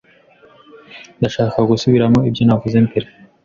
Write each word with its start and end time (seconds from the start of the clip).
Ndashaka 1.19 1.57
gusubiramo 1.69 2.19
ibyo 2.29 2.41
navuze 2.45 2.77
mbere. 2.87 3.07